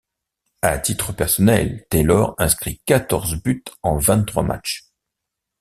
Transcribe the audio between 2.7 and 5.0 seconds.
quatorze buts en vingt-trois matchs.